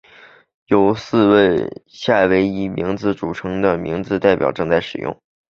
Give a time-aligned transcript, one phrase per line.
[0.95, 5.15] 四份由夏威夷语名字组成的命名表正在使用。